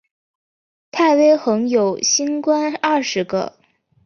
[0.89, 3.59] 太微垣有星官二十个。